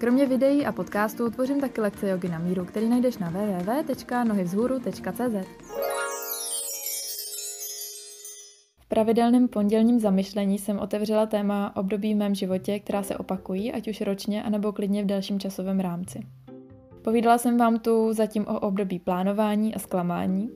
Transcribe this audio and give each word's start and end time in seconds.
Kromě 0.00 0.26
videí 0.26 0.66
a 0.66 0.72
podcastů 0.72 1.30
tvořím 1.30 1.60
taky 1.60 1.80
lekce 1.80 2.08
jogy 2.08 2.28
na 2.28 2.38
míru, 2.38 2.64
který 2.64 2.88
najdeš 2.88 3.18
na 3.18 3.30
www.nohyvzhůru.cz. 3.30 5.46
V 8.80 8.86
pravidelném 8.88 9.48
pondělním 9.48 10.00
zamyšlení 10.00 10.58
jsem 10.58 10.78
otevřela 10.78 11.26
téma 11.26 11.76
období 11.76 12.14
v 12.14 12.16
mém 12.16 12.34
životě, 12.34 12.78
která 12.78 13.02
se 13.02 13.16
opakují, 13.16 13.72
ať 13.72 13.88
už 13.88 14.00
ročně, 14.00 14.42
anebo 14.42 14.72
klidně 14.72 15.02
v 15.02 15.06
dalším 15.06 15.40
časovém 15.40 15.80
rámci. 15.80 16.20
Povídala 17.02 17.38
jsem 17.38 17.58
vám 17.58 17.78
tu 17.78 18.12
zatím 18.12 18.46
o 18.46 18.60
období 18.60 18.98
plánování 18.98 19.74
a 19.74 19.78
zklamání 19.78 20.50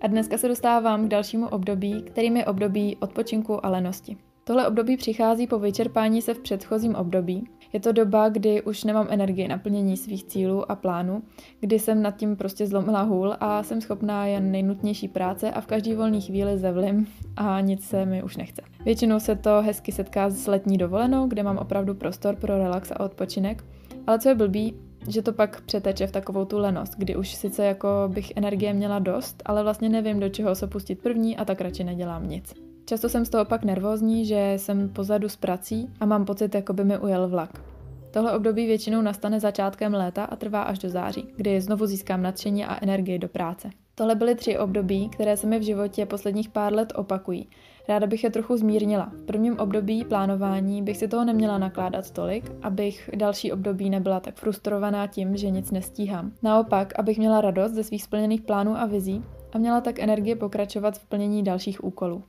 a 0.00 0.06
dneska 0.06 0.38
se 0.38 0.48
dostávám 0.48 1.06
k 1.06 1.08
dalšímu 1.08 1.48
období, 1.48 2.02
kterým 2.02 2.36
je 2.36 2.44
období 2.44 2.96
odpočinku 3.00 3.66
a 3.66 3.68
lenosti. 3.68 4.16
Tohle 4.50 4.68
období 4.68 4.96
přichází 4.96 5.46
po 5.46 5.58
vyčerpání 5.58 6.22
se 6.22 6.34
v 6.34 6.38
předchozím 6.38 6.94
období. 6.94 7.48
Je 7.72 7.80
to 7.80 7.92
doba, 7.92 8.28
kdy 8.28 8.62
už 8.62 8.84
nemám 8.84 9.06
energii 9.10 9.48
na 9.48 9.58
plnění 9.58 9.96
svých 9.96 10.24
cílů 10.24 10.70
a 10.70 10.74
plánů, 10.74 11.22
kdy 11.60 11.78
jsem 11.78 12.02
nad 12.02 12.16
tím 12.16 12.36
prostě 12.36 12.66
zlomila 12.66 13.02
hůl 13.02 13.34
a 13.40 13.62
jsem 13.62 13.80
schopná 13.80 14.26
jen 14.26 14.50
nejnutnější 14.50 15.08
práce 15.08 15.50
a 15.50 15.60
v 15.60 15.66
každý 15.66 15.94
volný 15.94 16.20
chvíli 16.20 16.58
zevlim 16.58 17.06
a 17.36 17.60
nic 17.60 17.88
se 17.88 18.06
mi 18.06 18.22
už 18.22 18.36
nechce. 18.36 18.62
Většinou 18.84 19.20
se 19.20 19.36
to 19.36 19.62
hezky 19.62 19.92
setká 19.92 20.30
s 20.30 20.46
letní 20.46 20.78
dovolenou, 20.78 21.26
kde 21.26 21.42
mám 21.42 21.58
opravdu 21.58 21.94
prostor 21.94 22.36
pro 22.36 22.58
relax 22.58 22.90
a 22.90 23.00
odpočinek, 23.00 23.64
ale 24.06 24.18
co 24.18 24.28
je 24.28 24.34
blbý, 24.34 24.74
že 25.08 25.22
to 25.22 25.32
pak 25.32 25.60
přeteče 25.60 26.06
v 26.06 26.12
takovou 26.12 26.44
tu 26.44 26.58
lenost, 26.58 26.94
kdy 26.96 27.16
už 27.16 27.34
sice 27.34 27.64
jako 27.64 27.88
bych 28.08 28.32
energie 28.36 28.72
měla 28.72 28.98
dost, 28.98 29.42
ale 29.46 29.62
vlastně 29.62 29.88
nevím, 29.88 30.20
do 30.20 30.28
čeho 30.28 30.54
se 30.54 30.66
pustit 30.66 31.02
první 31.02 31.36
a 31.36 31.44
tak 31.44 31.60
radši 31.60 31.84
nedělám 31.84 32.28
nic. 32.28 32.69
Často 32.90 33.08
jsem 33.08 33.24
z 33.24 33.30
toho 33.30 33.44
pak 33.44 33.64
nervózní, 33.64 34.26
že 34.26 34.52
jsem 34.56 34.88
pozadu 34.88 35.28
s 35.28 35.36
prací 35.36 35.90
a 36.00 36.06
mám 36.06 36.24
pocit, 36.24 36.54
jako 36.54 36.72
by 36.72 36.84
mi 36.84 36.98
ujel 36.98 37.28
vlak. 37.28 37.50
Tohle 38.10 38.32
období 38.32 38.66
většinou 38.66 39.02
nastane 39.02 39.40
začátkem 39.40 39.94
léta 39.94 40.24
a 40.24 40.36
trvá 40.36 40.62
až 40.62 40.78
do 40.78 40.88
září, 40.88 41.28
kdy 41.36 41.60
znovu 41.60 41.86
získám 41.86 42.22
nadšení 42.22 42.64
a 42.64 42.82
energii 42.82 43.18
do 43.18 43.28
práce. 43.28 43.70
Tohle 43.94 44.14
byly 44.14 44.34
tři 44.34 44.58
období, 44.58 45.08
které 45.08 45.36
se 45.36 45.46
mi 45.46 45.58
v 45.58 45.62
životě 45.62 46.06
posledních 46.06 46.48
pár 46.48 46.72
let 46.72 46.92
opakují. 46.96 47.48
Ráda 47.88 48.06
bych 48.06 48.24
je 48.24 48.30
trochu 48.30 48.56
zmírnila. 48.56 49.12
V 49.22 49.26
prvním 49.26 49.58
období 49.58 50.04
plánování 50.04 50.82
bych 50.82 50.96
si 50.96 51.08
toho 51.08 51.24
neměla 51.24 51.58
nakládat 51.58 52.10
tolik, 52.10 52.52
abych 52.62 53.10
další 53.16 53.52
období 53.52 53.90
nebyla 53.90 54.20
tak 54.20 54.34
frustrovaná 54.34 55.06
tím, 55.06 55.36
že 55.36 55.50
nic 55.50 55.70
nestíhám. 55.70 56.32
Naopak, 56.42 56.98
abych 56.98 57.18
měla 57.18 57.40
radost 57.40 57.72
ze 57.72 57.84
svých 57.84 58.02
splněných 58.02 58.42
plánů 58.42 58.76
a 58.76 58.86
vizí 58.86 59.24
a 59.52 59.58
měla 59.58 59.80
tak 59.80 59.98
energie 59.98 60.36
pokračovat 60.36 60.98
v 60.98 61.06
plnění 61.06 61.42
dalších 61.42 61.84
úkolů. 61.84 62.22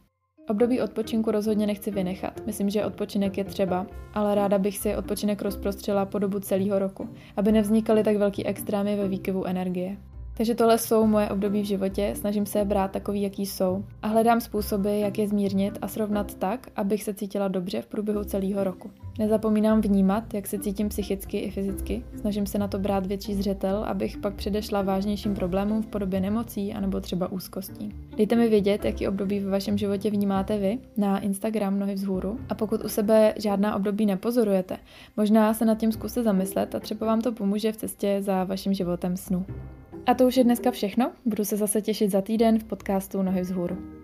Období 0.52 0.82
odpočinku 0.82 1.32
rozhodně 1.32 1.68
nechci 1.68 1.92
vynechat. 1.92 2.46
Myslím, 2.46 2.70
že 2.70 2.86
odpočinek 2.86 3.38
je 3.38 3.44
třeba, 3.44 3.88
ale 4.14 4.36
ráda 4.36 4.58
bych 4.58 4.78
si 4.78 4.96
odpočinek 4.96 5.42
rozprostřela 5.42 6.06
po 6.06 6.20
dobu 6.20 6.40
celého 6.40 6.80
roku, 6.80 7.10
aby 7.38 7.52
nevznikaly 7.52 8.04
tak 8.04 8.18
velký 8.18 8.46
extrémy 8.46 8.96
ve 8.96 9.08
výkyvu 9.08 9.46
energie. 9.46 9.98
Takže 10.38 10.56
tohle 10.56 10.78
jsou 10.78 11.08
moje 11.08 11.30
období 11.30 11.62
v 11.62 11.66
životě, 11.66 12.14
snažím 12.16 12.46
se 12.46 12.66
brát 12.66 12.92
takový, 12.92 13.22
jaký 13.22 13.46
jsou 13.46 13.86
a 14.02 14.08
hledám 14.08 14.42
způsoby, 14.42 15.02
jak 15.02 15.18
je 15.18 15.28
zmírnit 15.28 15.78
a 15.82 15.88
srovnat 15.88 16.36
tak, 16.36 16.68
abych 16.76 17.04
se 17.04 17.14
cítila 17.14 17.48
dobře 17.48 17.82
v 17.82 17.88
průběhu 17.88 18.24
celého 18.24 18.64
roku. 18.64 18.92
Nezapomínám 19.20 19.82
vnímat, 19.82 20.34
jak 20.34 20.48
se 20.48 20.60
cítím 20.60 20.90
psychicky 20.90 21.38
i 21.38 21.52
fyzicky, 21.52 22.04
snažím 22.20 22.46
se 22.46 22.58
na 22.58 22.68
to 22.68 22.80
brát 22.80 23.06
větší 23.06 23.36
zřetel, 23.36 23.84
abych 23.84 24.18
pak 24.18 24.34
předešla 24.34 24.82
vážnějším 24.82 25.36
problémům 25.36 25.82
v 25.84 25.88
podobě 25.88 26.20
nemocí 26.20 26.74
anebo 26.74 27.00
třeba 27.00 27.32
úzkostí. 27.32 27.96
Dejte 28.18 28.36
mi 28.36 28.50
vědět, 28.50 28.86
jaký 28.86 29.08
období 29.08 29.40
v 29.40 29.50
vašem 29.50 29.78
životě 29.78 30.10
vnímáte 30.10 30.58
vy 30.58 30.78
na 30.98 31.20
Instagram 31.20 31.80
Nohy 31.80 31.94
vzhůru 31.94 32.40
a 32.50 32.56
pokud 32.56 32.86
u 32.86 32.90
sebe 32.90 33.34
žádná 33.38 33.76
období 33.76 34.06
nepozorujete, 34.06 34.78
možná 35.18 35.54
se 35.54 35.66
nad 35.66 35.78
tím 35.78 35.92
zkuste 35.92 36.24
zamyslet 36.24 36.76
a 36.76 36.80
třeba 36.80 37.08
vám 37.08 37.22
to 37.22 37.32
pomůže 37.32 37.72
v 37.72 37.78
cestě 37.78 38.18
za 38.22 38.44
vaším 38.44 38.74
životem 38.74 39.18
snu. 39.18 39.46
A 40.06 40.14
to 40.14 40.28
už 40.28 40.38
je 40.38 40.44
dneska 40.44 40.72
všechno. 40.72 41.12
Budu 41.26 41.46
se 41.46 41.58
zase 41.58 41.82
těšit 41.82 42.12
za 42.12 42.22
týden 42.22 42.60
v 42.60 42.64
podcastu 42.64 43.22
Nohy 43.22 43.42
vzhůru. 43.42 44.01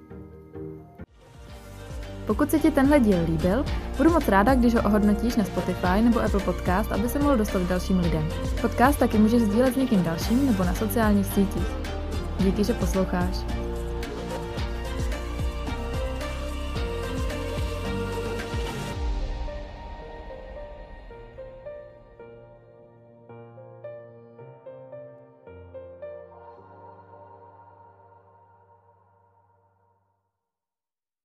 Pokud 2.28 2.52
se 2.52 2.60
ti 2.60 2.72
tenhle 2.72 3.00
díl 3.00 3.18
líbil, 3.26 3.66
budu 3.98 4.10
moc 4.10 4.28
ráda, 4.28 4.56
když 4.56 4.76
ho 4.76 4.82
ohodnotíš 4.82 5.36
na 5.36 5.44
Spotify 5.44 6.02
nebo 6.02 6.20
Apple 6.20 6.40
Podcast, 6.40 6.92
aby 6.92 7.10
se 7.10 7.20
mohl 7.20 7.38
dostat 7.38 7.60
k 7.60 7.68
dalším 7.68 8.00
lidem. 8.00 8.28
Podcast 8.62 9.00
taky 9.00 9.18
můžeš 9.18 9.42
sdílet 9.42 9.74
s 9.74 9.78
někým 9.78 10.04
dalším 10.04 10.46
nebo 10.46 10.64
na 10.64 10.76
sociálních 10.76 11.26
sítích. 11.26 11.68
Díky, 12.40 12.64
že 12.64 12.74
posloucháš. 12.74 13.66